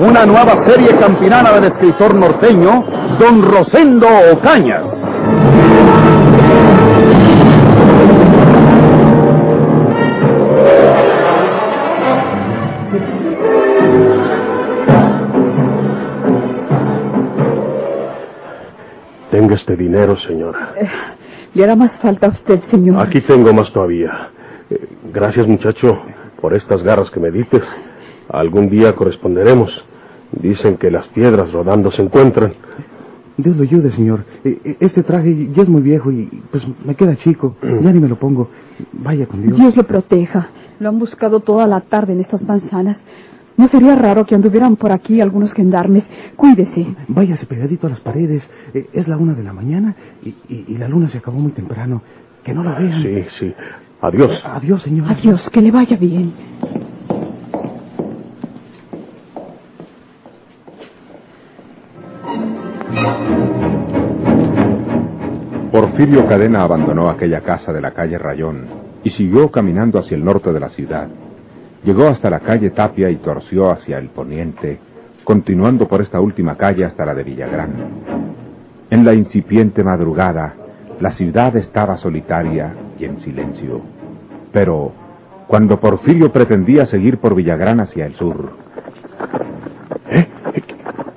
Una 0.00 0.24
nueva 0.24 0.66
serie 0.66 0.96
campinana 0.96 1.52
del 1.52 1.64
escritor 1.64 2.14
norteño, 2.14 2.86
Don 3.18 3.42
Rosendo 3.42 4.06
Ocañas. 4.32 4.86
Tenga 19.30 19.54
este 19.54 19.76
dinero, 19.76 20.16
señora. 20.16 20.72
Eh, 20.80 20.88
le 21.52 21.64
hará 21.64 21.76
más 21.76 21.92
falta 22.00 22.28
a 22.28 22.30
usted, 22.30 22.58
señor. 22.70 23.06
Aquí 23.06 23.20
tengo 23.20 23.52
más 23.52 23.70
todavía. 23.70 24.30
Eh, 24.70 24.80
gracias, 25.12 25.46
muchacho, 25.46 26.00
por 26.40 26.54
estas 26.54 26.82
garras 26.82 27.10
que 27.10 27.20
me 27.20 27.30
dices. 27.30 27.62
Algún 28.30 28.70
día 28.70 28.94
corresponderemos. 28.96 29.89
Dicen 30.32 30.76
que 30.76 30.90
las 30.90 31.06
piedras 31.08 31.52
rodando 31.52 31.90
se 31.90 32.02
encuentran. 32.02 32.52
Dios 33.36 33.56
lo 33.56 33.62
ayude, 33.62 33.90
señor. 33.92 34.24
Eh, 34.44 34.76
Este 34.80 35.02
traje 35.02 35.48
ya 35.52 35.62
es 35.62 35.68
muy 35.68 35.80
viejo 35.82 36.10
y 36.12 36.26
pues 36.50 36.62
me 36.84 36.94
queda 36.94 37.16
chico. 37.16 37.56
Ya 37.62 37.92
ni 37.92 38.00
me 38.00 38.08
lo 38.08 38.16
pongo. 38.18 38.48
Vaya 38.92 39.26
con 39.26 39.42
Dios. 39.42 39.56
Dios 39.56 39.76
lo 39.76 39.82
proteja. 39.84 40.48
Lo 40.78 40.88
han 40.88 40.98
buscado 40.98 41.40
toda 41.40 41.66
la 41.66 41.80
tarde 41.80 42.12
en 42.12 42.20
estas 42.20 42.42
manzanas. 42.42 42.96
No 43.56 43.68
sería 43.68 43.94
raro 43.96 44.24
que 44.24 44.34
anduvieran 44.34 44.76
por 44.76 44.92
aquí 44.92 45.20
algunos 45.20 45.52
gendarmes. 45.52 46.04
Cuídese. 46.36 46.86
Váyase 47.08 47.44
pegadito 47.46 47.86
a 47.86 47.90
las 47.90 48.00
paredes. 48.00 48.48
Eh, 48.72 48.88
es 48.92 49.06
la 49.08 49.16
una 49.18 49.34
de 49.34 49.42
la 49.42 49.52
mañana 49.52 49.94
y, 50.22 50.28
y- 50.48 50.64
y 50.68 50.78
la 50.78 50.88
luna 50.88 51.08
se 51.10 51.18
acabó 51.18 51.38
muy 51.38 51.52
temprano. 51.52 52.02
Que 52.44 52.54
no 52.54 52.62
lo 52.62 52.70
vean. 52.74 53.02
Sí, 53.02 53.24
sí. 53.38 53.54
Adiós. 54.00 54.30
Adiós, 54.44 54.82
señor. 54.82 55.08
Adiós, 55.10 55.46
que 55.50 55.60
le 55.60 55.70
vaya 55.70 55.96
bien. 55.96 56.32
Porfirio 65.72 66.26
Cadena 66.26 66.62
abandonó 66.62 67.08
aquella 67.08 67.40
casa 67.42 67.72
de 67.72 67.80
la 67.80 67.92
calle 67.92 68.18
Rayón 68.18 68.66
y 69.04 69.10
siguió 69.10 69.50
caminando 69.50 69.98
hacia 69.98 70.16
el 70.16 70.24
norte 70.24 70.52
de 70.52 70.60
la 70.60 70.70
ciudad. 70.70 71.08
Llegó 71.84 72.08
hasta 72.08 72.28
la 72.28 72.40
calle 72.40 72.70
Tapia 72.70 73.08
y 73.10 73.16
torció 73.16 73.70
hacia 73.70 73.98
el 73.98 74.08
poniente, 74.08 74.78
continuando 75.24 75.86
por 75.88 76.02
esta 76.02 76.20
última 76.20 76.56
calle 76.56 76.84
hasta 76.84 77.06
la 77.06 77.14
de 77.14 77.22
Villagrán. 77.22 77.72
En 78.90 79.04
la 79.04 79.14
incipiente 79.14 79.84
madrugada, 79.84 80.54
la 81.00 81.12
ciudad 81.12 81.56
estaba 81.56 81.96
solitaria 81.98 82.74
y 82.98 83.04
en 83.04 83.20
silencio. 83.20 83.80
Pero, 84.52 84.92
cuando 85.46 85.80
Porfirio 85.80 86.32
pretendía 86.32 86.86
seguir 86.86 87.18
por 87.18 87.34
Villagrán 87.34 87.80
hacia 87.80 88.06
el 88.06 88.14
sur, 88.16 88.50
¿Eh? 90.10 90.26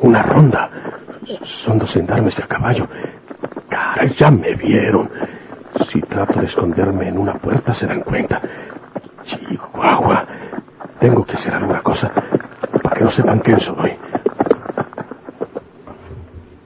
Una 0.02 0.24
ronda. 0.24 0.70
Son 1.66 1.78
dos 1.78 1.92
gendarmes 1.94 2.36
de 2.36 2.44
a 2.44 2.48
caballo. 2.48 2.88
Caray, 3.70 4.14
ya 4.18 4.32
me 4.32 4.54
vieron. 4.56 5.10
Si 5.92 6.02
trato 6.02 6.40
de 6.40 6.48
esconderme 6.48 7.10
en 7.10 7.18
una 7.18 7.34
puerta 7.36 7.74
se 7.76 7.86
dan 7.86 8.02
cuenta. 8.02 8.42
Chihuahua. 9.26 10.26
Tengo 11.00 11.26
que 11.26 11.34
hacer 11.34 11.54
alguna 11.54 11.82
cosa 11.82 12.12
para 12.82 12.96
que 12.96 13.04
no 13.04 13.12
sepan 13.12 13.40
quién 13.40 13.60
soy. 13.60 13.94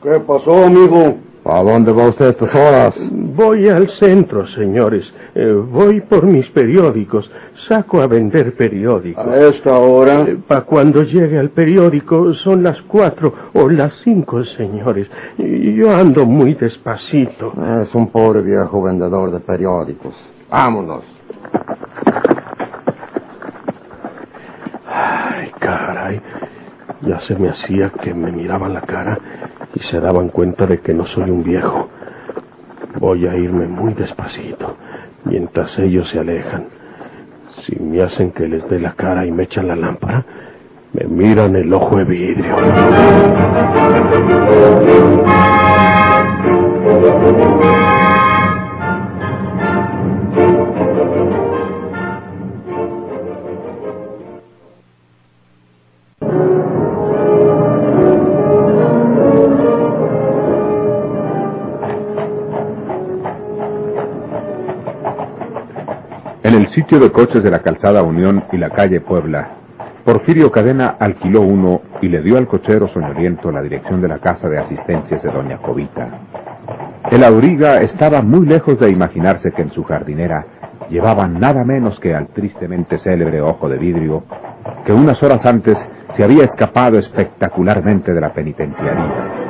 ¿Qué 0.04 0.20
pasó, 0.20 0.66
amigo? 0.66 1.18
¿A 1.46 1.64
dónde 1.64 1.92
va 1.92 2.10
usted 2.10 2.26
a 2.26 2.30
estas 2.30 2.54
horas? 2.54 2.96
Voy 3.12 3.70
al 3.70 3.90
centro, 4.00 4.46
señores. 4.48 5.06
Eh, 5.40 5.54
voy 5.54 6.02
por 6.02 6.26
mis 6.26 6.50
periódicos. 6.50 7.30
Saco 7.68 8.02
a 8.02 8.08
vender 8.08 8.56
periódicos. 8.56 9.24
¿A 9.24 9.38
esta 9.42 9.78
hora? 9.78 10.26
Para 10.48 10.62
cuando 10.62 11.04
llegue 11.04 11.38
al 11.38 11.52
periódico 11.52 12.34
son 12.34 12.64
las 12.64 12.82
cuatro 12.88 13.32
o 13.54 13.70
las 13.70 13.94
cinco, 14.04 14.44
señores. 14.44 15.08
Y 15.38 15.76
Yo 15.76 15.96
ando 15.96 16.26
muy 16.26 16.56
despacito. 16.56 17.54
Es 17.84 17.94
un 17.94 18.08
pobre 18.08 18.42
viejo 18.42 18.82
vendedor 18.82 19.30
de 19.30 19.40
periódicos. 19.42 20.16
Vámonos. 20.50 21.04
Ay, 24.88 25.52
caray. 25.60 26.20
Ya 27.02 27.20
se 27.28 27.36
me 27.36 27.50
hacía 27.50 27.92
que 27.92 28.12
me 28.12 28.32
miraban 28.32 28.74
la 28.74 28.82
cara 28.82 29.20
y 29.76 29.82
se 29.82 30.00
daban 30.00 30.30
cuenta 30.30 30.66
de 30.66 30.80
que 30.80 30.96
no 30.96 31.06
soy 31.06 31.30
un 31.30 31.44
viejo. 31.44 31.90
Voy 33.00 33.28
a 33.28 33.36
irme 33.36 33.68
muy 33.68 33.94
despacito 33.94 34.77
mientras 35.30 35.78
ellos 35.80 36.10
se 36.10 36.20
alejan. 36.20 36.66
Si 37.66 37.76
me 37.80 38.02
hacen 38.02 38.32
que 38.32 38.48
les 38.48 38.68
dé 38.70 38.80
la 38.80 38.94
cara 38.94 39.26
y 39.26 39.32
me 39.32 39.44
echan 39.44 39.68
la 39.68 39.76
lámpara, 39.76 40.24
me 40.94 41.06
miran 41.08 41.56
el 41.56 41.74
ojo 41.74 41.98
de 41.98 42.04
vidrio. 42.06 42.56
Sitio 66.88 67.00
de 67.02 67.12
coches 67.12 67.44
de 67.44 67.52
la 67.52 67.60
calzada 67.60 68.02
Unión 68.02 68.46
y 68.54 68.58
la 68.58 68.70
calle 68.70 69.02
Puebla, 69.02 69.50
Porfirio 70.06 70.50
Cadena 70.50 70.96
alquiló 70.98 71.42
uno 71.42 71.82
y 72.02 72.08
le 72.08 72.22
dio 72.22 72.38
al 72.38 72.48
cochero 72.48 72.88
soñoliento 72.94 73.52
la 73.52 73.62
dirección 73.62 74.02
de 74.02 74.08
la 74.08 74.20
casa 74.20 74.48
de 74.48 74.58
asistencias 74.58 75.22
de 75.22 75.30
doña 75.30 75.58
Jovita. 75.58 76.08
El 77.12 77.26
auriga 77.26 77.82
estaba 77.82 78.22
muy 78.22 78.46
lejos 78.46 78.80
de 78.80 78.90
imaginarse 78.90 79.52
que 79.52 79.64
en 79.64 79.72
su 79.72 79.84
jardinera 79.84 80.46
llevaban 80.90 81.38
nada 81.42 81.66
menos 81.66 82.00
que 82.00 82.16
al 82.16 82.30
tristemente 82.30 83.00
célebre 83.00 83.42
ojo 83.42 83.68
de 83.68 83.78
vidrio, 83.78 84.24
que 84.86 84.94
unas 84.94 85.22
horas 85.22 85.46
antes 85.46 85.78
se 86.16 86.24
había 86.24 86.46
escapado 86.46 86.98
espectacularmente 87.00 88.14
de 88.14 88.22
la 88.22 88.32
penitenciaría. 88.32 89.48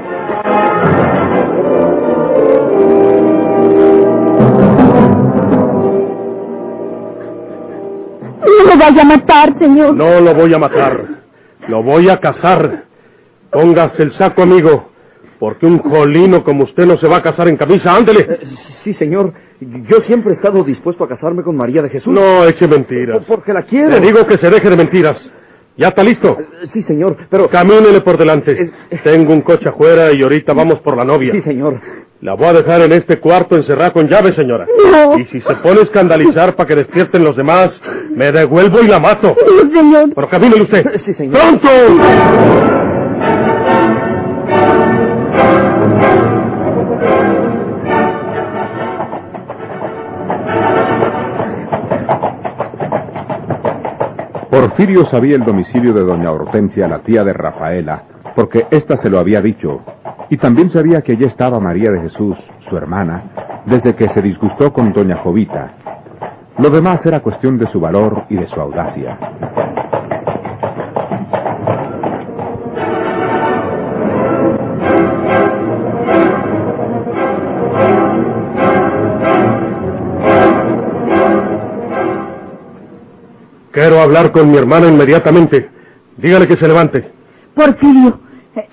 No 8.40 8.74
lo 8.74 8.78
vaya 8.80 9.02
a 9.02 9.06
matar, 9.06 9.58
señor. 9.60 9.96
No 9.96 10.20
lo 10.22 10.34
voy 10.34 10.54
a 10.54 10.58
matar. 10.58 11.06
Lo 11.68 11.84
voy 11.84 12.10
a 12.10 12.18
casar. 12.20 12.86
Póngase 13.52 14.04
el 14.04 14.14
saco, 14.14 14.44
amigo. 14.44 14.90
Porque 15.40 15.66
un 15.66 15.80
colino 15.80 16.44
como 16.44 16.64
usted 16.64 16.86
no 16.86 16.98
se 16.98 17.08
va 17.08 17.18
a 17.18 17.22
casar 17.22 17.48
en 17.48 17.58
camisa. 17.58 17.96
Ándele. 17.96 18.40
Sí, 18.84 18.94
señor. 18.94 19.34
Yo 19.60 20.02
siempre 20.02 20.34
he 20.34 20.36
estado 20.36 20.64
dispuesto 20.64 21.04
a 21.04 21.08
casarme 21.08 21.44
con 21.44 21.56
María 21.56 21.82
de 21.82 21.90
Jesús. 21.90 22.14
No 22.14 22.44
eche 22.46 22.68
mentiras. 22.68 23.24
Porque 23.28 23.54
la 23.54 23.64
quiero. 23.64 23.90
Le 23.90 24.00
digo 24.00 24.26
que 24.26 24.38
se 24.38 24.50
deje 24.50 24.70
de 24.70 24.76
mentiras. 24.76 25.18
¿Ya 25.78 25.90
está 25.90 26.04
listo? 26.04 26.36
Sí, 26.74 26.82
señor, 26.84 27.16
pero... 27.30 27.48
Camínele 27.50 28.02
por 28.02 28.18
delante. 28.18 28.72
Tengo 29.04 29.32
un 29.32 29.42
coche 29.42 29.70
afuera 29.70 30.12
y 30.12 30.24
ahorita 30.24 30.54
vamos 30.54 30.80
por 30.80 30.98
la 30.98 31.04
novia. 31.04 31.32
Sí, 31.34 31.42
señor. 31.42 31.80
La 32.22 32.34
voy 32.34 32.48
a 32.48 32.54
dejar 32.54 32.82
en 32.82 32.94
este 32.94 33.20
cuarto 33.20 33.56
encerrada 33.56 33.92
con 33.92 34.08
llave, 34.08 34.34
señora. 34.34 34.66
No. 34.92 35.20
Y 35.20 35.26
si 35.26 35.40
se 35.40 35.56
pone 35.58 35.82
a 35.82 35.84
escandalizar 35.84 36.56
para 36.56 36.68
que 36.68 36.76
despierten 36.76 37.24
los 37.24 37.36
demás, 37.38 37.70
me 38.10 38.32
devuelvo 38.32 38.82
y 38.82 38.88
la 38.88 39.00
mato. 39.00 39.36
No, 39.36 39.72
señor. 39.72 40.10
Pero 40.16 40.28
camínele 40.30 40.64
usted. 40.64 40.84
Sí, 41.06 41.14
señor. 41.14 41.40
¡Pronto! 41.40 41.70
Porfirio 54.50 55.06
sabía 55.12 55.36
el 55.36 55.46
domicilio 55.46 55.94
de 55.94 56.04
doña 56.04 56.32
Hortensia, 56.32 56.88
la 56.88 57.00
tía 57.00 57.24
de 57.24 57.34
Rafaela, 57.34 58.04
porque 58.38 58.68
ésta 58.70 58.98
se 58.98 59.10
lo 59.10 59.18
había 59.18 59.42
dicho, 59.42 59.82
y 60.30 60.38
también 60.38 60.70
sabía 60.70 61.02
que 61.02 61.14
allí 61.14 61.24
estaba 61.24 61.60
María 61.60 61.90
de 61.90 62.02
Jesús, 62.02 62.38
su 62.70 62.78
hermana, 62.78 63.24
desde 63.66 63.96
que 63.96 64.08
se 64.10 64.22
disgustó 64.22 64.72
con 64.72 64.94
doña 64.94 65.18
Jovita. 65.18 65.72
Lo 66.60 66.70
demás 66.70 67.04
era 67.04 67.22
cuestión 67.22 67.58
de 67.58 67.66
su 67.72 67.80
valor 67.80 68.26
y 68.30 68.36
de 68.36 68.48
su 68.48 68.62
audacia. 68.62 69.18
Quiero 83.72 84.00
hablar 84.00 84.32
con 84.32 84.52
mi 84.52 84.58
hermana 84.58 84.88
inmediatamente. 84.90 85.72
Dígale 86.18 86.48
que 86.48 86.58
se 86.58 86.68
levante. 86.68 87.12
Porfirio, 87.56 88.27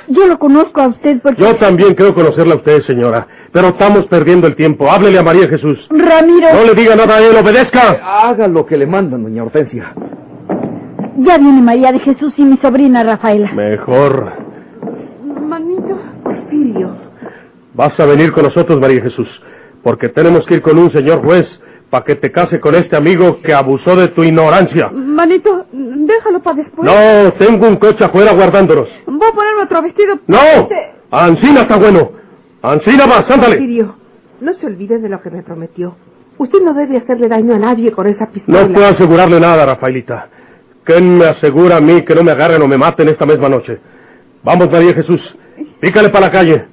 yo 0.08 0.26
lo 0.26 0.38
conozco 0.38 0.80
a 0.80 0.88
usted 0.88 1.20
porque... 1.22 1.42
Yo 1.42 1.56
también 1.56 1.94
creo 1.94 2.14
conocerla 2.14 2.54
a 2.54 2.56
usted, 2.58 2.80
señora. 2.82 3.26
Pero 3.52 3.68
estamos 3.68 4.06
perdiendo 4.06 4.46
el 4.46 4.56
tiempo. 4.56 4.90
Háblele 4.90 5.18
a 5.18 5.22
María 5.22 5.48
Jesús. 5.48 5.78
Ramiro, 5.90 6.48
No 6.54 6.64
le 6.64 6.74
diga 6.74 6.96
nada 6.96 7.16
a 7.16 7.20
él, 7.20 7.36
obedezca. 7.36 8.00
Haga 8.22 8.48
lo 8.48 8.66
que 8.66 8.76
le 8.76 8.86
mandan, 8.86 9.22
doña 9.22 9.42
Hortensia. 9.44 9.92
ya 11.18 11.38
viene 11.38 11.62
María 11.62 11.92
de 11.92 12.00
Jesús 12.00 12.32
y 12.36 12.44
mi 12.44 12.56
sobrina 12.58 13.02
Rafaela. 13.04 13.52
Mejor. 13.52 14.32
Manito. 15.46 15.98
Porfirio. 16.22 16.96
Vas 17.74 17.98
a 18.00 18.06
venir 18.06 18.32
con 18.32 18.44
nosotros, 18.44 18.80
María 18.80 19.02
Jesús. 19.02 19.28
Porque 19.82 20.08
tenemos 20.08 20.44
que 20.46 20.54
ir 20.54 20.62
con 20.62 20.78
un 20.78 20.90
señor 20.90 21.22
juez 21.24 21.46
para 21.94 22.04
que 22.04 22.16
te 22.16 22.32
case 22.32 22.58
con 22.58 22.74
este 22.74 22.96
amigo 22.96 23.40
que 23.40 23.54
abusó 23.54 23.94
de 23.94 24.08
tu 24.08 24.24
ignorancia. 24.24 24.90
Manito, 24.92 25.66
déjalo 25.70 26.42
para 26.42 26.56
después. 26.56 26.90
No, 26.92 27.32
tengo 27.34 27.68
un 27.68 27.76
coche 27.76 28.02
afuera 28.04 28.34
guardándonos. 28.34 28.88
Voy 29.06 29.28
a 29.30 29.32
ponerme 29.32 29.62
otro 29.62 29.80
vestido. 29.80 30.18
¡No! 30.26 30.38
Este- 30.38 30.92
Ancina 31.12 31.60
está 31.60 31.76
bueno. 31.76 32.10
Ancina 32.62 33.06
más, 33.06 33.30
ándale. 33.30 33.58
Porfirio, 33.58 33.94
no 34.40 34.54
se 34.54 34.66
olvide 34.66 34.98
de 34.98 35.08
lo 35.08 35.22
que 35.22 35.30
me 35.30 35.44
prometió. 35.44 35.94
Usted 36.36 36.62
no 36.64 36.74
debe 36.74 36.96
hacerle 36.96 37.28
daño 37.28 37.54
a 37.54 37.58
nadie 37.60 37.92
con 37.92 38.08
esa 38.08 38.26
pistola. 38.26 38.62
No 38.66 38.72
puedo 38.74 38.86
asegurarle 38.88 39.38
nada, 39.38 39.64
Rafaelita. 39.64 40.30
¿Quién 40.82 41.16
me 41.16 41.26
asegura 41.26 41.76
a 41.76 41.80
mí 41.80 42.02
que 42.02 42.12
no 42.16 42.24
me 42.24 42.32
agarren 42.32 42.60
o 42.60 42.66
me 42.66 42.76
maten 42.76 43.08
esta 43.08 43.24
misma 43.24 43.48
noche? 43.48 43.78
Vamos, 44.42 44.68
María 44.68 44.94
Jesús. 44.94 45.20
Pícale 45.80 46.08
para 46.08 46.26
la 46.26 46.32
calle. 46.32 46.64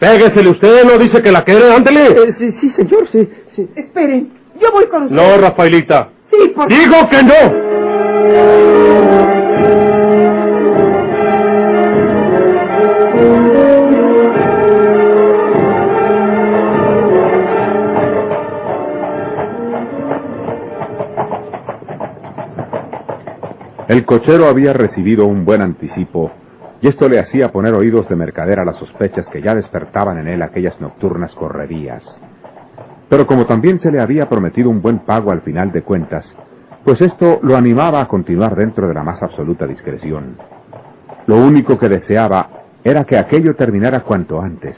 Péguesele 0.00 0.50
usted, 0.50 0.84
¿no 0.84 0.98
dice 0.98 1.22
que 1.22 1.30
la 1.30 1.44
quiere? 1.44 1.72
Ándele. 1.72 2.32
sí, 2.38 2.50
sí, 2.60 2.70
señor, 2.70 3.06
sí, 3.12 3.28
sí. 3.54 3.68
Esperen, 3.76 4.32
yo 4.60 4.72
voy 4.72 4.86
con 4.86 5.04
usted. 5.04 5.16
No, 5.16 5.36
Rafaelita. 5.38 6.08
Sí, 6.30 6.48
por 6.54 6.68
Digo 6.68 7.08
que 7.08 7.22
no. 7.22 7.64
El 23.86 24.06
cochero 24.06 24.48
había 24.48 24.72
recibido 24.72 25.26
un 25.26 25.44
buen 25.44 25.60
anticipo, 25.60 26.32
y 26.80 26.88
esto 26.88 27.08
le 27.08 27.20
hacía 27.20 27.52
poner 27.52 27.74
oídos 27.74 28.08
de 28.08 28.16
mercader 28.16 28.58
a 28.58 28.64
las 28.64 28.76
sospechas 28.76 29.26
que 29.28 29.42
ya 29.42 29.54
despertaban 29.54 30.18
en 30.18 30.26
él 30.26 30.42
aquellas 30.42 30.80
nocturnas 30.80 31.34
correrías. 31.34 32.02
Pero 33.14 33.28
como 33.28 33.46
también 33.46 33.78
se 33.78 33.92
le 33.92 34.00
había 34.00 34.28
prometido 34.28 34.68
un 34.68 34.82
buen 34.82 34.98
pago 34.98 35.30
al 35.30 35.42
final 35.42 35.70
de 35.70 35.82
cuentas, 35.82 36.26
pues 36.82 37.00
esto 37.00 37.38
lo 37.42 37.56
animaba 37.56 38.00
a 38.00 38.08
continuar 38.08 38.56
dentro 38.56 38.88
de 38.88 38.94
la 38.94 39.04
más 39.04 39.22
absoluta 39.22 39.68
discreción. 39.68 40.36
Lo 41.28 41.36
único 41.36 41.78
que 41.78 41.88
deseaba 41.88 42.48
era 42.82 43.04
que 43.04 43.16
aquello 43.16 43.54
terminara 43.54 44.00
cuanto 44.00 44.40
antes. 44.40 44.76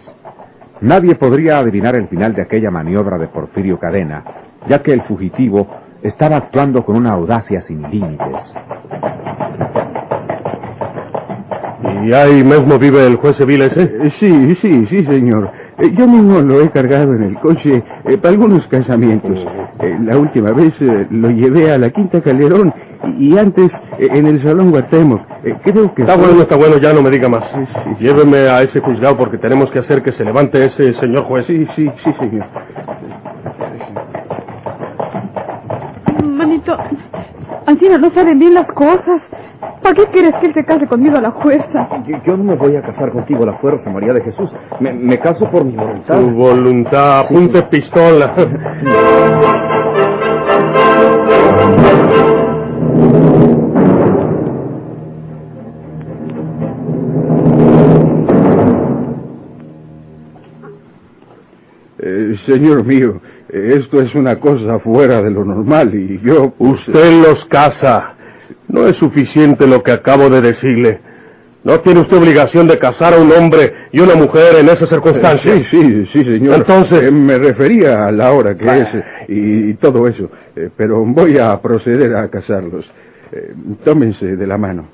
Nadie 0.83 1.15
podría 1.15 1.57
adivinar 1.61 1.97
el 1.97 2.09
final 2.09 2.35
de 2.35 2.43
aquella 2.43 2.71
maniobra 2.71 3.17
de 3.17 3.29
Porfirio 3.29 3.79
Cadena, 3.79 4.23
ya 4.69 4.83
que 4.83 4.93
el 4.93 5.01
fugitivo 5.05 5.67
estaba 6.03 6.37
actuando 6.37 6.85
con 6.85 6.95
una 6.97 7.13
audacia 7.13 7.63
sin 7.63 7.91
límites. 7.91 8.53
¿Y 12.05 12.13
ahí 12.13 12.45
mismo 12.45 12.79
vive 12.79 13.07
el 13.07 13.17
juez 13.17 13.39
civil 13.39 13.63
ese? 13.63 13.81
Eh, 13.81 14.13
Sí, 14.21 14.57
sí, 14.57 14.87
sí, 14.91 15.07
señor. 15.07 15.51
Eh, 15.79 15.93
Yo 15.97 16.07
mismo 16.07 16.41
lo 16.41 16.61
he 16.63 16.71
cargado 16.71 17.13
en 17.15 17.23
el 17.23 17.35
coche 17.39 17.83
eh, 18.05 18.17
para 18.19 18.31
algunos 18.33 18.67
casamientos. 18.69 19.31
Eh, 19.81 19.99
la 20.03 20.17
última 20.19 20.53
vez 20.53 20.75
eh, 20.81 21.07
lo 21.11 21.31
llevé 21.31 21.71
a 21.73 21.79
la 21.79 21.91
Quinta 21.91 22.21
Calderón 22.23 22.73
y, 23.19 23.35
y 23.35 23.39
antes 23.39 23.71
eh, 23.99 24.09
en 24.13 24.27
el 24.27 24.41
Salón 24.43 24.71
Guatemoc. 24.71 25.21
Eh, 25.45 25.55
creo 25.63 25.95
que... 25.95 26.03
Está 26.03 26.15
fue- 26.15 26.27
bueno, 26.29 26.43
está 26.43 26.57
bueno, 26.57 26.79
ya 26.79 26.93
no 26.95 27.03
me 27.03 27.11
diga 27.11 27.29
más. 27.29 27.45
Sí, 27.55 27.61
sí. 27.67 28.05
Lléveme 28.05 28.49
a 28.49 28.63
ese 28.63 28.81
juzgado 28.81 29.17
porque 29.19 29.39
tenemos 29.39 29.71
que 29.71 29.81
hacer 29.81 30.03
que 30.03 30.13
se 30.13 30.25
levante 30.25 30.65
ese 30.65 30.95
señor 30.95 31.25
juez. 31.25 31.47
Sí, 31.47 31.67
sí, 31.77 31.91
sí, 32.03 32.13
señor. 32.19 32.47
Manito, 36.25 36.77
Ancina 37.67 37.99
no 37.99 38.11
saben 38.11 38.39
bien 38.39 38.55
las 38.55 38.67
cosas. 38.69 39.21
¿Para 39.83 39.95
qué 39.95 40.07
quieres 40.07 40.35
que 40.41 40.47
él 40.47 40.55
se 40.55 40.65
case 40.65 40.87
conmigo 40.87 41.17
a 41.17 41.21
la 41.21 41.33
fuerza? 41.33 41.89
Yo, 42.07 42.17
yo 42.25 42.37
no 42.37 42.45
me 42.45 42.55
voy 42.55 42.77
a 42.77 42.83
casar 42.83 43.11
contigo 43.13 43.45
a 43.45 43.47
la 43.47 43.59
fuerza, 43.59 43.91
María 43.91 44.13
de 44.13 44.23
Jesús. 44.23 44.51
Me, 44.81 44.93
me 44.93 45.19
caso 45.19 45.51
por 45.51 45.65
mi 45.65 45.77
voluntad. 45.77 46.19
Tu 46.19 46.31
voluntad, 46.31 47.21
apunte 47.21 47.63
pistola. 47.63 48.35
Eh, 61.99 62.37
señor 62.45 62.85
mío, 62.85 63.21
esto 63.49 64.01
es 64.01 64.15
una 64.15 64.39
cosa 64.39 64.79
fuera 64.81 65.23
de 65.23 65.31
lo 65.31 65.45
normal 65.45 65.95
y 65.95 66.21
yo... 66.21 66.53
Usted 66.59 67.23
los 67.23 67.45
casa. 67.47 68.16
No 68.69 68.87
es 68.87 68.97
suficiente 68.97 69.67
lo 69.67 69.83
que 69.83 69.93
acabo 69.93 70.29
de 70.29 70.41
decirle. 70.41 71.01
No 71.65 71.81
tiene 71.81 72.01
usted 72.01 72.19
obligación 72.19 72.69
de 72.69 72.79
casar 72.79 73.15
a 73.15 73.19
un 73.19 73.33
hombre 73.33 73.73
y 73.93 73.99
una 74.01 74.15
mujer 74.15 74.55
en 74.61 74.69
esas 74.69 74.89
circunstancias. 74.89 75.65
Sí, 75.71 75.83
sí, 75.83 76.07
sí, 76.13 76.25
señor. 76.25 76.57
Entonces- 76.57 77.03
Eh, 77.03 77.11
me 77.11 77.39
refería 77.39 78.07
a 78.07 78.13
la 78.13 78.33
hora 78.33 78.57
que 78.57 78.65
es 78.67 78.89
eh, 78.95 79.05
y, 79.29 79.71
y 79.71 79.75
todo 79.75 80.07
eso. 80.07 80.31
Eh, 80.55 80.71
pero 80.77 81.05
voy 81.05 81.39
a 81.39 81.61
proceder 81.61 82.15
a 82.15 82.29
casarlos. 82.29 82.85
Eh, 83.33 83.53
tómense 83.85 84.37
de 84.37 84.47
la 84.47 84.57
mano. 84.59 84.87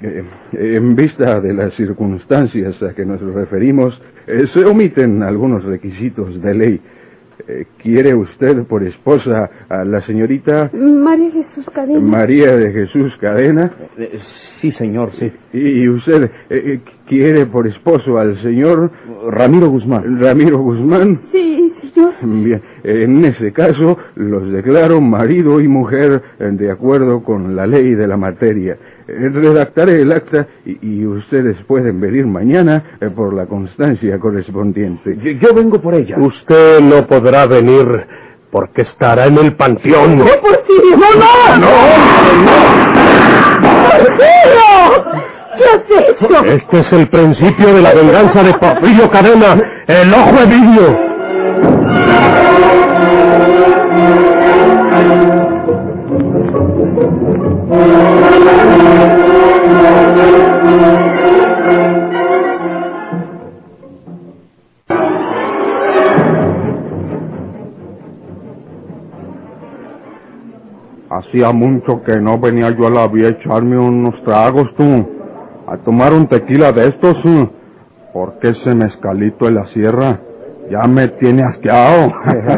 Eh, 0.00 0.24
en 0.54 0.96
vista 0.96 1.40
de 1.40 1.54
las 1.54 1.72
circunstancias 1.74 2.82
a 2.82 2.94
que 2.94 3.04
nos 3.04 3.20
referimos, 3.20 4.00
eh, 4.26 4.46
se 4.52 4.64
omiten 4.64 5.22
algunos 5.22 5.62
requisitos 5.64 6.40
de 6.42 6.54
ley. 6.54 6.80
Eh, 7.48 7.66
¿Quiere 7.78 8.14
usted 8.14 8.64
por 8.64 8.82
esposa 8.82 9.50
a 9.68 9.84
la 9.84 10.00
señorita 10.06 10.70
María 10.72 11.30
Jesús 11.30 11.66
Cadena. 11.74 12.00
María 12.00 12.56
de 12.56 12.72
Jesús 12.72 13.12
Cadena? 13.20 13.72
Eh, 13.98 14.20
sí, 14.60 14.70
señor, 14.72 15.10
sí. 15.18 15.32
¿Y 15.52 15.88
usted 15.88 16.30
eh, 16.50 16.80
quiere 17.06 17.46
por 17.46 17.66
esposo 17.66 18.18
al 18.18 18.40
señor 18.42 18.90
Ramiro 19.30 19.68
Guzmán. 19.68 20.20
Ramiro 20.20 20.58
Guzmán? 20.58 21.20
Sí, 21.32 21.72
señor. 21.92 22.14
Bien, 22.22 22.62
en 22.84 23.24
ese 23.24 23.52
caso 23.52 23.98
los 24.14 24.50
declaro 24.52 25.00
marido 25.00 25.60
y 25.60 25.68
mujer 25.68 26.22
eh, 26.38 26.50
de 26.52 26.70
acuerdo 26.70 27.22
con 27.22 27.56
la 27.56 27.66
ley 27.66 27.94
de 27.94 28.06
la 28.06 28.16
materia. 28.16 28.76
Redactaré 29.12 30.00
el 30.02 30.12
acta 30.12 30.46
y, 30.64 30.78
y 31.02 31.06
ustedes 31.06 31.56
pueden 31.66 32.00
venir 32.00 32.26
mañana 32.26 32.82
eh, 33.00 33.10
por 33.10 33.34
la 33.34 33.46
constancia 33.46 34.18
correspondiente. 34.18 35.16
Yo, 35.22 35.32
yo 35.32 35.54
vengo 35.54 35.80
por 35.80 35.94
ella. 35.94 36.16
Usted 36.18 36.80
no 36.80 37.06
podrá 37.06 37.46
venir 37.46 37.86
porque 38.50 38.82
estará 38.82 39.26
en 39.26 39.38
el 39.38 39.54
panteón. 39.56 40.18
Porfirio! 40.18 40.96
¡No, 40.96 41.56
no! 41.58 41.70
¡Porfirio! 43.88 45.22
¿Qué 45.58 45.64
has 45.64 45.84
hecho? 46.10 46.44
Este 46.44 46.78
es 46.80 46.92
el 46.92 47.08
principio 47.08 47.74
de 47.74 47.82
la 47.82 47.94
venganza 47.94 48.42
de 48.42 48.54
Porfirio 48.54 49.10
Cadena, 49.10 49.60
el 49.86 50.12
ojo 50.14 50.32
de 50.40 50.46
vidrio. 50.46 50.98
Hacía 71.12 71.52
mucho 71.52 72.02
que 72.02 72.16
no 72.18 72.38
venía 72.38 72.70
yo 72.70 72.86
a 72.86 72.90
la 72.90 73.06
vía 73.06 73.26
a 73.26 73.30
echarme 73.32 73.76
unos 73.76 74.22
tragos, 74.24 74.74
tú. 74.76 75.06
A 75.66 75.76
tomar 75.84 76.14
un 76.14 76.26
tequila 76.26 76.72
de 76.72 76.88
estos. 76.88 77.18
Porque 78.14 78.48
ese 78.48 78.74
mezcalito 78.74 79.44
de 79.44 79.50
la 79.50 79.66
sierra 79.66 80.20
ya 80.70 80.88
me 80.88 81.08
tiene 81.08 81.42
asqueado. 81.42 82.12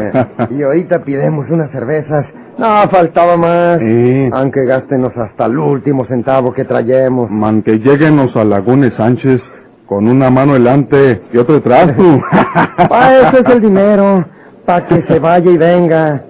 y 0.51 0.63
ahorita 0.63 1.03
pidemos 1.03 1.49
unas 1.49 1.69
cervezas. 1.71 2.27
No, 2.57 2.87
faltaba 2.89 3.35
más. 3.35 3.79
Sí. 3.79 4.29
Aunque 4.31 4.63
gástenos 4.63 5.11
hasta 5.17 5.47
el 5.47 5.57
último 5.57 6.05
centavo 6.05 6.53
que 6.53 6.63
traemos. 6.63 7.29
Man, 7.29 7.61
que 7.61 7.79
lléguenos 7.79 8.37
a 8.37 8.45
Lagunes 8.45 8.93
Sánchez 8.93 9.41
con 9.85 10.07
una 10.07 10.29
mano 10.29 10.53
delante 10.53 11.23
y 11.33 11.37
otro 11.37 11.55
detrás, 11.55 11.93
tú. 11.97 12.21
Para 12.89 13.15
eso 13.15 13.39
es 13.39 13.53
el 13.53 13.59
dinero. 13.59 14.23
Para 14.65 14.87
que 14.87 15.01
se 15.07 15.19
vaya 15.19 15.51
y 15.51 15.57
venga. 15.57 16.23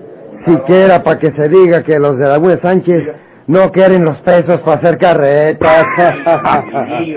Siquiera 0.45 1.03
para 1.03 1.19
que 1.19 1.31
se 1.31 1.49
diga 1.49 1.83
que 1.83 1.97
los 1.99 2.17
de 2.17 2.27
Laguna 2.27 2.57
Sánchez 2.57 3.03
no 3.47 3.71
quieren 3.71 4.05
los 4.05 4.17
pesos 4.21 4.61
para 4.61 4.77
hacer 4.77 4.97
carretas. 4.97 5.85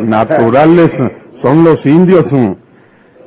Naturales 0.02 0.90
son 1.42 1.64
los 1.64 1.84
indios. 1.86 2.26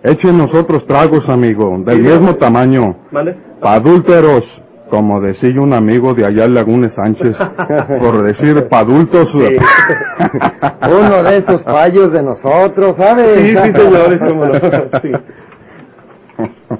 Echen 0.03 0.38
nosotros 0.38 0.86
tragos, 0.88 1.27
amigo, 1.29 1.77
del 1.86 2.01
mismo 2.01 2.36
tamaño. 2.36 2.96
¿Vale? 3.12 3.36
Pa' 3.62 3.74
adúlteros, 3.74 4.43
Como 4.89 5.22
decía 5.22 5.62
un 5.62 5.74
amigo 5.74 6.13
de 6.13 6.25
allá 6.25 6.46
en 6.46 6.53
Laguna 6.53 6.89
Sánchez, 6.89 7.38
por 8.00 8.24
decir 8.24 8.67
pa' 8.67 8.79
adultos. 8.79 9.34
Uno 9.36 11.24
de 11.24 11.38
esos 11.38 11.63
fallos 11.63 12.12
de 12.12 12.22
nosotros, 12.24 12.96
¿sabes? 12.98 13.39
Sí, 13.39 13.55
sí, 13.55 13.72
señores, 13.79 14.20
cómo 14.20 14.46
no. 14.46 14.60
Sí. 15.01 15.12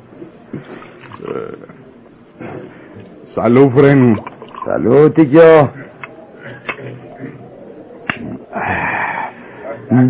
Salud, 3.36 3.70
Fren. 3.72 4.20
Salud, 4.66 5.12
tío. 5.14 5.72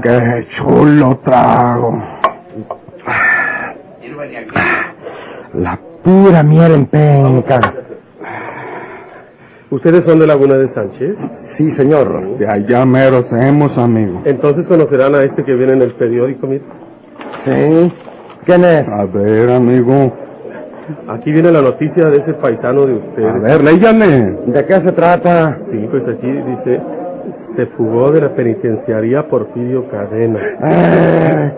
Qué 0.02 0.48
chulo 0.56 1.20
trago. 1.24 2.04
La 5.54 5.80
pura 6.04 6.44
miel 6.44 6.72
en 6.74 6.86
penca. 6.88 7.74
¿Ustedes 9.70 10.04
son 10.04 10.20
de 10.20 10.28
Laguna 10.28 10.58
de 10.58 10.74
Sánchez? 10.74 11.16
Sí, 11.58 11.72
señor. 11.76 12.38
De 12.38 12.48
allá 12.48 12.86
mero 12.86 13.24
tenemos, 13.26 13.78
amigo. 13.78 14.22
Entonces 14.26 14.68
conocerán 14.68 15.16
a 15.16 15.24
este 15.24 15.44
que 15.44 15.54
viene 15.54 15.74
en 15.74 15.82
el 15.84 15.94
periódico, 15.94 16.48
mire. 16.48 16.64
Sí. 17.46 17.94
¿Quién 18.46 18.66
es? 18.66 18.88
A 18.88 19.06
ver, 19.06 19.52
amigo. 19.52 20.12
Aquí 21.08 21.32
viene 21.32 21.52
la 21.52 21.62
noticia 21.62 22.10
de 22.10 22.18
ese 22.18 22.34
paisano 22.36 22.86
de 22.86 22.94
A 22.94 22.98
ustedes. 22.98 23.42
ver, 23.42 23.64
léyale. 23.64 24.38
¿De 24.48 24.66
qué 24.66 24.82
se 24.82 24.92
trata? 24.92 25.60
Sí, 25.72 25.88
pues 25.90 26.04
aquí 26.08 26.28
dice, 26.32 26.82
se 27.56 27.66
fugó 27.78 28.12
de 28.12 28.22
la 28.22 28.30
penitenciaría 28.36 29.28
Porfirio 29.28 29.88
Cadena. 29.90 30.40
Eh, 30.64 31.52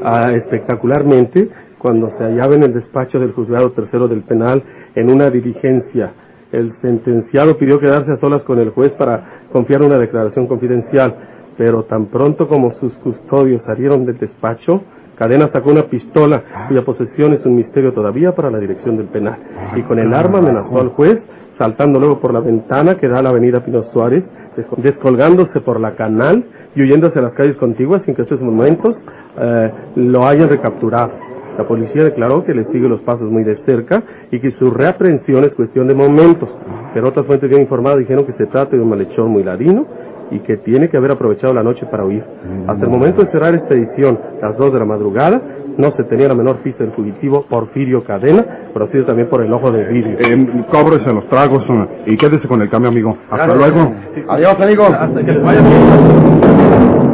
Ah, 0.00 0.30
espectacularmente 0.32 1.48
cuando 1.78 2.10
se 2.10 2.22
hallaba 2.22 2.54
en 2.54 2.62
el 2.62 2.72
despacho 2.74 3.18
del 3.18 3.32
juzgado 3.32 3.72
tercero 3.72 4.06
del 4.06 4.22
penal 4.22 4.62
en 4.94 5.10
una 5.10 5.28
diligencia. 5.28 6.12
El 6.52 6.70
sentenciado 6.80 7.58
pidió 7.58 7.80
quedarse 7.80 8.12
a 8.12 8.16
solas 8.16 8.42
con 8.44 8.58
el 8.60 8.70
juez 8.70 8.92
para 8.92 9.42
confiar 9.52 9.82
una 9.82 9.98
declaración 9.98 10.46
confidencial, 10.46 11.14
pero 11.56 11.82
tan 11.84 12.06
pronto 12.06 12.46
como 12.46 12.72
sus 12.74 12.92
custodios 12.98 13.62
salieron 13.64 14.06
del 14.06 14.18
despacho, 14.18 14.82
Cadena 15.18 15.50
sacó 15.52 15.70
una 15.70 15.82
pistola 15.84 16.42
cuya 16.68 16.82
posesión 16.84 17.32
es 17.34 17.44
un 17.44 17.56
misterio 17.56 17.92
todavía 17.92 18.32
para 18.32 18.50
la 18.50 18.58
dirección 18.58 18.96
del 18.96 19.06
penal. 19.08 19.36
Y 19.76 19.82
con 19.82 19.98
el 19.98 20.14
arma 20.14 20.38
amenazó 20.38 20.80
al 20.80 20.88
juez 20.90 21.20
saltando 21.58 21.98
luego 21.98 22.20
por 22.20 22.32
la 22.32 22.40
ventana 22.40 22.96
que 22.98 23.08
da 23.08 23.18
a 23.18 23.22
la 23.22 23.30
avenida 23.30 23.64
Pino 23.64 23.82
Suárez, 23.92 24.24
desco- 24.56 24.76
descolgándose 24.76 25.60
por 25.60 25.80
la 25.80 25.96
canal 25.96 26.44
y 26.76 26.82
huyendo 26.82 27.08
hacia 27.08 27.20
las 27.20 27.34
calles 27.34 27.56
contiguas 27.56 28.02
sin 28.04 28.14
que 28.14 28.22
estos 28.22 28.40
momentos 28.40 28.96
eh, 29.40 29.72
lo 29.96 30.24
hayan 30.24 30.48
recapturado. 30.48 31.10
La 31.58 31.66
policía 31.66 32.04
declaró 32.04 32.44
que 32.44 32.54
le 32.54 32.64
sigue 32.66 32.88
los 32.88 33.00
pasos 33.00 33.28
muy 33.28 33.42
de 33.42 33.56
cerca 33.66 34.00
y 34.30 34.38
que 34.38 34.52
su 34.52 34.70
reaprehensión 34.70 35.42
es 35.42 35.52
cuestión 35.54 35.88
de 35.88 35.94
momentos, 35.96 36.48
pero 36.94 37.08
otras 37.08 37.26
fuentes 37.26 37.50
bien 37.50 37.62
informadas 37.62 37.98
dijeron 37.98 38.24
que 38.24 38.34
se 38.34 38.46
trata 38.46 38.76
de 38.76 38.80
un 38.82 38.88
malhechor 38.90 39.26
muy 39.26 39.42
ladino 39.42 39.84
y 40.30 40.40
que 40.40 40.56
tiene 40.58 40.88
que 40.88 40.96
haber 40.96 41.12
aprovechado 41.12 41.52
la 41.52 41.62
noche 41.62 41.86
para 41.90 42.04
huir. 42.04 42.24
Hasta 42.66 42.84
el 42.84 42.90
momento 42.90 43.22
de 43.22 43.30
cerrar 43.30 43.54
esta 43.54 43.74
edición, 43.74 44.18
las 44.40 44.56
dos 44.56 44.72
de 44.72 44.78
la 44.78 44.84
madrugada, 44.84 45.40
no 45.76 45.92
se 45.92 46.04
tenía 46.04 46.28
la 46.28 46.34
menor 46.34 46.56
pista 46.58 46.82
del 46.82 46.92
fugitivo 46.92 47.46
Porfirio 47.48 48.02
Cadena, 48.02 48.70
conocido 48.72 49.04
también 49.04 49.28
por 49.28 49.42
el 49.42 49.52
ojo 49.52 49.70
de 49.70 49.84
vidrio. 49.84 50.18
Eh, 50.18 50.64
cóbrese 50.70 51.12
los 51.12 51.26
tragos 51.28 51.64
eh, 51.68 52.12
y 52.12 52.16
quédese 52.16 52.48
con 52.48 52.60
el 52.60 52.68
cambio, 52.68 52.90
amigo. 52.90 53.16
Hasta 53.30 53.46
Gracias. 53.46 53.58
luego. 53.58 53.94
Adiós, 54.28 54.60
amigo. 54.60 54.84
Hasta 54.84 55.24
que 55.24 55.32
les 55.32 55.42
vaya 55.42 55.60
bien. 55.60 57.07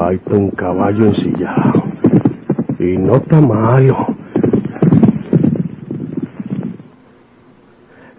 Está 0.00 0.36
un 0.36 0.50
caballo 0.50 1.06
ensillado. 1.06 1.82
Y 2.78 2.96
no 2.96 3.16
está 3.16 3.40
malo. 3.40 4.06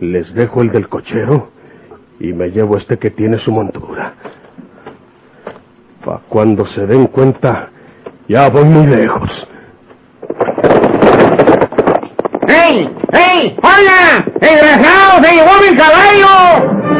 Les 0.01 0.31
dejo 0.33 0.61
el 0.61 0.71
del 0.71 0.89
cochero 0.89 1.49
y 2.19 2.33
me 2.33 2.49
llevo 2.49 2.77
este 2.77 2.97
que 2.97 3.11
tiene 3.11 3.39
su 3.39 3.51
montura. 3.51 4.13
Pa' 6.03 6.19
cuando 6.27 6.67
se 6.67 6.85
den 6.85 7.07
cuenta, 7.07 7.69
ya 8.27 8.49
voy 8.49 8.65
muy 8.65 8.85
lejos. 8.85 9.47
¡Ey! 12.47 12.89
¡Ey! 13.13 13.57
¡Hola! 13.63 14.25
¡Desgraciado! 14.39 15.23
¡Se 15.23 15.33
llevó 15.33 15.51
mi 15.61 15.77
caballo! 15.77 16.98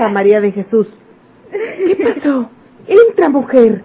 Pasa, 0.00 0.12
María 0.12 0.40
de 0.40 0.50
Jesús. 0.52 0.86
¿Qué 1.50 2.14
pasó? 2.14 2.48
Entra, 2.86 3.28
mujer. 3.28 3.84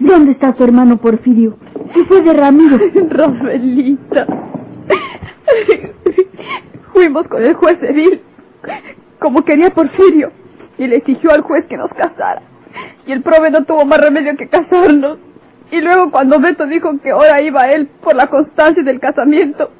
¿Dónde 0.00 0.32
está 0.32 0.52
su 0.54 0.64
hermano 0.64 0.96
Porfirio? 0.96 1.56
¿Qué 1.94 2.04
fue 2.06 2.22
de 2.22 2.32
Ramiro? 2.32 2.76
Rafaelita. 3.08 4.26
Fuimos 6.92 7.28
con 7.28 7.44
el 7.44 7.54
juez 7.54 7.80
Edil, 7.84 8.20
como 9.20 9.44
quería 9.44 9.70
Porfirio, 9.70 10.32
y 10.76 10.88
le 10.88 10.96
exigió 10.96 11.30
al 11.30 11.42
juez 11.42 11.64
que 11.66 11.76
nos 11.76 11.92
casara. 11.92 12.42
Y 13.06 13.12
el 13.12 13.22
prove 13.22 13.52
no 13.52 13.64
tuvo 13.64 13.86
más 13.86 14.00
remedio 14.00 14.36
que 14.36 14.48
casarnos. 14.48 15.18
Y 15.70 15.80
luego 15.80 16.10
cuando 16.10 16.40
Beto 16.40 16.66
dijo 16.66 16.98
que 17.00 17.10
ahora 17.10 17.40
iba 17.42 17.70
él 17.70 17.88
por 18.02 18.16
la 18.16 18.26
constancia 18.26 18.82
del 18.82 18.98
casamiento, 18.98 19.70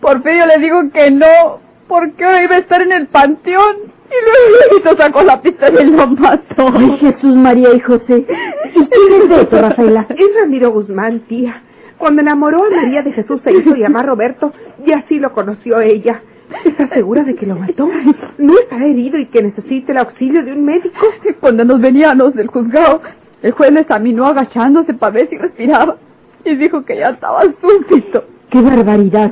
Porfirio 0.00 0.46
le 0.46 0.58
dijo 0.58 0.80
que 0.92 1.10
no, 1.10 1.58
porque 1.88 2.24
ahora 2.24 2.44
iba 2.44 2.54
a 2.54 2.60
estar 2.60 2.82
en 2.82 2.92
el 2.92 3.08
panteón. 3.08 3.90
Y 4.12 4.74
luego 4.78 4.96
sacó 4.96 5.22
la 5.22 5.40
pistola 5.40 5.82
y 5.82 5.86
lo 5.86 6.06
mató. 6.06 6.66
Ay, 6.74 6.98
Jesús, 6.98 7.34
María 7.34 7.72
y 7.74 7.80
José. 7.80 8.26
¿Y 8.74 8.86
quién 8.86 9.22
es 9.22 9.28
Beto, 9.28 9.58
Rafaela? 9.62 10.06
Es 10.10 10.34
Ramiro 10.38 10.70
Guzmán, 10.70 11.20
tía. 11.20 11.62
Cuando 11.98 12.20
enamoró 12.20 12.64
a 12.64 12.70
María 12.70 13.02
de 13.02 13.12
Jesús 13.12 13.40
se 13.44 13.52
hizo 13.52 13.74
llamar 13.74 14.06
Roberto 14.06 14.52
y 14.84 14.92
así 14.92 15.18
lo 15.18 15.32
conoció 15.32 15.80
ella. 15.80 16.20
¿Estás 16.64 16.90
segura 16.90 17.22
de 17.22 17.34
que 17.34 17.46
lo 17.46 17.56
mató? 17.56 17.88
¿No 18.38 18.58
está 18.58 18.76
herido 18.84 19.18
y 19.18 19.26
que 19.26 19.42
necesite 19.42 19.92
el 19.92 19.98
auxilio 19.98 20.44
de 20.44 20.52
un 20.52 20.64
médico? 20.64 21.06
Cuando 21.40 21.64
nos 21.64 21.80
veníamos 21.80 22.34
del 22.34 22.48
juzgado, 22.48 23.00
el 23.42 23.52
juez 23.52 23.72
le 23.72 23.80
examinó 23.80 24.26
agachándose 24.26 24.94
para 24.94 25.12
ver 25.12 25.28
si 25.28 25.38
respiraba 25.38 25.96
y 26.44 26.56
dijo 26.56 26.84
que 26.84 26.98
ya 26.98 27.10
estaba 27.10 27.42
súbito. 27.60 28.24
¡Qué 28.50 28.60
barbaridad! 28.60 29.30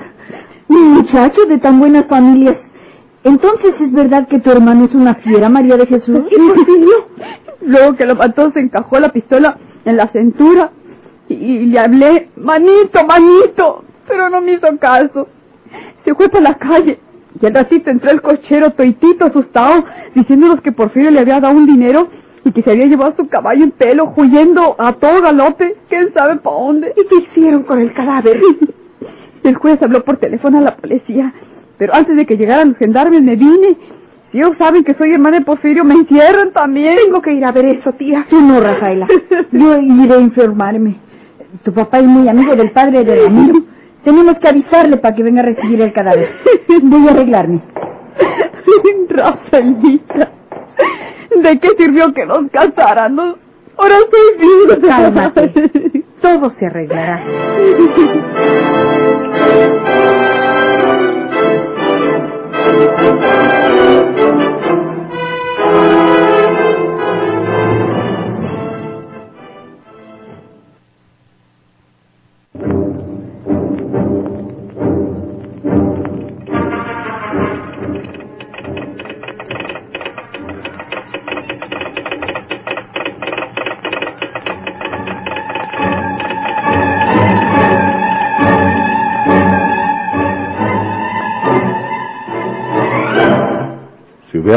Mi 0.68 0.78
muchacho 0.78 1.44
de 1.46 1.58
tan 1.58 1.80
buenas 1.80 2.06
familias. 2.06 2.56
Entonces 3.24 3.74
es 3.80 3.92
verdad 3.92 4.28
que 4.28 4.38
tu 4.40 4.50
hermano 4.50 4.86
es 4.86 4.94
una 4.94 5.14
fiera, 5.14 5.48
María 5.48 5.76
de 5.76 5.86
Jesús. 5.86 6.20
¿Y? 6.30 7.66
Luego 7.66 7.94
que 7.96 8.06
lo 8.06 8.16
mató, 8.16 8.50
se 8.52 8.60
encajó 8.60 8.98
la 8.98 9.10
pistola 9.10 9.58
en 9.84 9.96
la 9.96 10.08
cintura 10.08 10.70
y, 11.28 11.34
y 11.34 11.66
le 11.66 11.78
hablé, 11.78 12.28
manito, 12.36 13.04
manito, 13.06 13.84
pero 14.08 14.30
no 14.30 14.40
me 14.40 14.54
hizo 14.54 14.66
caso. 14.78 15.28
Se 16.04 16.14
fue 16.14 16.28
por 16.28 16.42
la 16.42 16.54
calle 16.54 16.98
y 17.40 17.46
al 17.46 17.54
ratito 17.54 17.90
entró 17.90 18.10
el 18.10 18.20
cochero 18.20 18.70
toitito 18.72 19.26
asustado, 19.26 19.84
diciéndonos 20.14 20.60
que 20.60 20.72
Porfirio 20.72 21.10
le 21.10 21.20
había 21.20 21.40
dado 21.40 21.56
un 21.56 21.66
dinero 21.66 22.08
y 22.44 22.52
que 22.52 22.62
se 22.62 22.70
había 22.70 22.86
llevado 22.86 23.14
su 23.16 23.28
caballo 23.28 23.64
en 23.64 23.70
pelo, 23.70 24.12
huyendo 24.16 24.76
a 24.78 24.92
todo 24.94 25.22
galope, 25.22 25.76
quién 25.88 26.12
sabe 26.12 26.36
para 26.36 26.56
dónde. 26.56 26.92
¿Y 26.96 27.06
qué 27.06 27.16
hicieron 27.16 27.62
con 27.62 27.80
el 27.80 27.92
cadáver? 27.92 28.40
El 29.42 29.54
juez 29.54 29.82
habló 29.82 30.04
por 30.04 30.18
teléfono 30.18 30.58
a 30.58 30.60
la 30.60 30.76
policía, 30.76 31.32
pero 31.80 31.94
antes 31.94 32.14
de 32.14 32.26
que 32.26 32.36
llegaran 32.36 32.68
los 32.68 32.76
gendarmes 32.76 33.22
me 33.22 33.36
vine. 33.36 33.74
Si 34.30 34.38
ellos 34.38 34.54
saben 34.58 34.84
que 34.84 34.92
soy 34.92 35.14
hermana 35.14 35.38
de 35.38 35.46
Porfirio, 35.46 35.82
me 35.82 35.94
encierran 35.94 36.52
también. 36.52 36.98
Tengo 37.02 37.22
que 37.22 37.32
ir 37.32 37.42
a 37.42 37.52
ver 37.52 37.64
eso, 37.64 37.90
tía. 37.92 38.26
Tú 38.28 38.38
no, 38.38 38.60
Rafaela. 38.60 39.08
Yo 39.50 39.78
iré 39.78 40.14
a 40.14 40.20
informarme. 40.20 40.96
Tu 41.64 41.72
papá 41.72 42.00
es 42.00 42.06
muy 42.06 42.28
amigo 42.28 42.54
del 42.54 42.70
padre 42.72 43.02
de 43.02 43.24
Ramiro. 43.24 43.62
Tenemos 44.04 44.38
que 44.38 44.48
avisarle 44.48 44.98
para 44.98 45.14
que 45.14 45.22
venga 45.22 45.40
a 45.40 45.46
recibir 45.46 45.80
el 45.80 45.90
cadáver. 45.94 46.28
Voy 46.82 47.08
a 47.08 47.12
arreglarme. 47.12 47.62
Rafaelita, 49.08 50.30
¿de 51.42 51.58
qué 51.60 51.68
sirvió 51.78 52.12
que 52.12 52.26
nos 52.26 52.50
casáramos? 52.50 53.36
Ahora 53.78 53.94
estoy 54.00 54.20
viva. 54.38 54.86
Cálmate. 54.86 56.04
Todo 56.20 56.50
se 56.58 56.66
arreglará. 56.66 57.24
thank 63.02 64.16
you 64.16 64.19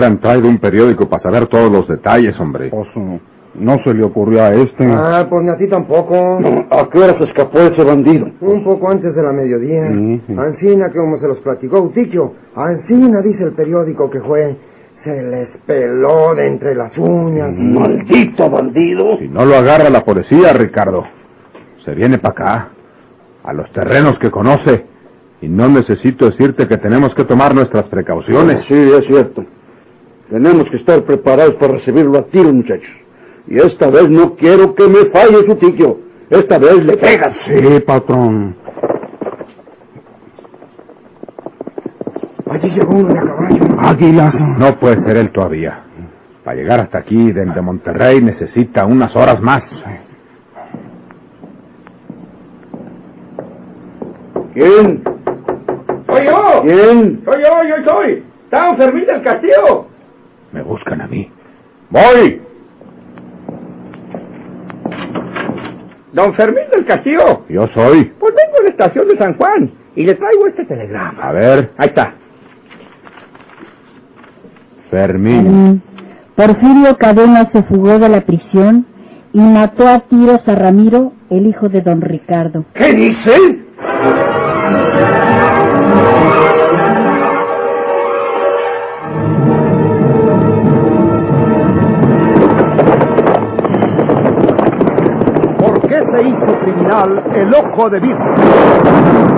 hubieran 0.03 0.19
traído 0.19 0.49
un 0.49 0.57
periódico 0.57 1.07
para 1.07 1.23
saber 1.23 1.47
todos 1.47 1.71
los 1.71 1.87
detalles, 1.87 2.37
hombre. 2.39 2.69
Pues, 2.69 2.87
uh, 2.95 3.19
no 3.55 3.77
se 3.83 3.93
le 3.93 4.03
ocurrió 4.03 4.43
a 4.43 4.53
este. 4.53 4.85
Ah, 4.85 5.27
pues 5.29 5.43
ni 5.43 5.49
a 5.49 5.57
ti 5.57 5.67
tampoco. 5.67 6.39
¿A 6.71 6.89
qué 6.89 6.97
hora 6.97 7.13
se 7.13 7.25
escapó 7.25 7.59
ese 7.59 7.83
bandido? 7.83 8.27
Un 8.41 8.63
poco 8.63 8.89
antes 8.89 9.15
de 9.15 9.21
la 9.21 9.31
mediodía. 9.31 9.87
Sí, 9.89 10.21
sí. 10.27 10.35
Ancina, 10.37 10.89
que 10.89 10.97
como 10.97 11.17
se 11.17 11.27
los 11.27 11.39
platicó 11.39 11.79
Utiquio, 11.81 12.33
Ancina 12.55 13.21
dice 13.21 13.43
el 13.43 13.53
periódico 13.53 14.09
que 14.09 14.19
fue. 14.21 14.57
Se 15.03 15.21
les 15.21 15.49
peló 15.65 16.33
de 16.33 16.47
entre 16.47 16.75
las 16.75 16.97
uñas. 16.97 17.51
Maldito 17.51 18.49
bandido. 18.49 19.17
Si 19.19 19.27
no 19.27 19.45
lo 19.45 19.57
agarra 19.57 19.89
la 19.89 20.03
policía, 20.03 20.53
Ricardo, 20.53 21.03
se 21.83 21.93
viene 21.93 22.19
para 22.19 22.31
acá, 22.31 22.69
a 23.43 23.53
los 23.53 23.69
terrenos 23.73 24.17
que 24.19 24.31
conoce. 24.31 24.85
Y 25.41 25.49
no 25.49 25.67
necesito 25.67 26.25
decirte 26.25 26.69
que 26.69 26.77
tenemos 26.77 27.13
que 27.15 27.25
tomar 27.25 27.53
nuestras 27.53 27.83
precauciones. 27.89 28.63
Sí, 28.65 28.73
es 28.73 29.05
cierto. 29.05 29.43
Tenemos 30.29 30.69
que 30.69 30.77
estar 30.77 31.03
preparados 31.03 31.55
para 31.55 31.73
recibirlo 31.73 32.17
a 32.17 32.23
tiro, 32.23 32.51
muchachos. 32.51 32.91
Y 33.47 33.57
esta 33.59 33.89
vez 33.89 34.09
no 34.09 34.35
quiero 34.35 34.73
que 34.73 34.87
me 34.87 35.05
falle 35.05 35.45
su 35.45 35.55
tiquio. 35.55 35.99
Esta 36.29 36.57
vez 36.57 36.75
le 36.83 36.97
pegas. 36.97 37.37
Sí, 37.45 37.79
patrón. 37.85 38.55
Allí 42.49 42.69
llegó 42.69 42.95
uno 42.95 43.13
de 43.13 43.19
a 43.19 43.21
caballo. 43.21 43.63
Águilas. 43.79 44.35
No 44.57 44.79
puede 44.79 45.01
ser 45.01 45.17
él 45.17 45.31
todavía. 45.31 45.83
Para 46.43 46.57
llegar 46.57 46.79
hasta 46.79 46.99
aquí, 46.99 47.31
desde 47.31 47.61
Monterrey, 47.61 48.21
necesita 48.21 48.85
unas 48.85 49.15
horas 49.15 49.41
más. 49.41 49.63
¿Quién? 54.53 55.03
¡Soy 56.05 56.25
yo! 56.25 56.61
¿Quién? 56.61 57.21
¡Soy 57.25 57.41
yo, 57.41 57.63
yo 57.63 57.91
soy! 57.91 58.23
¡Está 58.45 58.67
don 58.67 58.77
Fermín 58.77 59.05
del 59.05 59.21
Castillo! 59.23 59.92
Me 60.53 60.61
buscan 60.61 61.01
a 61.01 61.07
mí. 61.07 61.29
¡Voy! 61.89 62.41
¿Don 66.13 66.33
Fermín 66.35 66.63
del 66.71 66.85
Castillo? 66.85 67.43
Yo 67.49 67.67
soy. 67.69 68.05
Pues 68.19 68.33
vengo 68.35 68.59
a 68.59 68.63
la 68.63 68.69
estación 68.69 69.07
de 69.07 69.17
San 69.17 69.35
Juan 69.35 69.71
y 69.95 70.03
le 70.03 70.13
traigo 70.15 70.47
este 70.47 70.65
telegrama. 70.65 71.23
A 71.23 71.31
ver, 71.31 71.71
Ahí 71.77 71.87
está. 71.89 72.13
Fermín. 74.91 75.81
Porfirio 76.35 76.97
Cadena 76.97 77.45
se 77.45 77.63
fugó 77.63 77.97
de 77.97 78.09
la 78.09 78.21
prisión 78.21 78.85
y 79.33 79.39
mató 79.39 79.87
a 79.87 80.01
tiros 80.01 80.47
a 80.47 80.53
Ramiro, 80.53 81.13
el 81.31 81.47
hijo 81.47 81.67
de 81.69 81.81
don 81.81 82.01
Ricardo. 82.01 82.65
¿Qué 82.75 82.93
dice? 82.93 83.62
El 97.03 97.53
ojo 97.53 97.89
de 97.89 97.99
vidrio? 97.99 99.33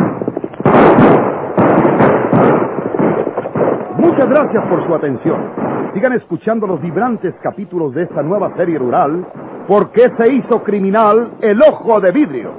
Muchas 3.97 4.29
gracias 4.29 4.63
por 4.69 4.85
su 4.85 4.93
atención. 4.93 5.51
Sigan 5.93 6.13
escuchando 6.13 6.67
los 6.67 6.79
vibrantes 6.81 7.33
capítulos 7.41 7.93
de 7.93 8.03
esta 8.03 8.21
nueva 8.21 8.55
serie 8.55 8.77
rural. 8.77 9.25
¿Por 9.67 9.91
qué 9.91 10.09
se 10.11 10.31
hizo 10.31 10.63
criminal 10.63 11.31
el 11.41 11.61
ojo 11.61 11.99
de 11.99 12.11
vidrio? 12.11 12.51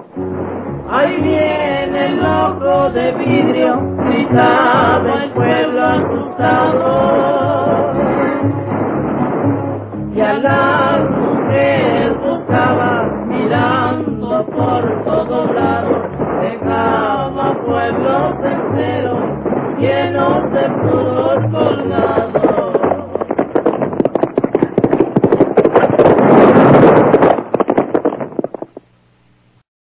Ahí 0.90 1.20
viene 1.20 2.06
el 2.06 2.24
ojo 2.24 2.90
de 2.90 3.12
vidrio, 3.12 3.80
gritaba 4.04 5.22
el 5.22 5.30
pueblo 5.30 5.82
asustado. 5.84 7.16
Y 10.14 10.20
a 10.20 10.32
llenos 19.78 20.50
de 20.52 20.70
puros 20.70 21.38
colgados. 21.52 22.55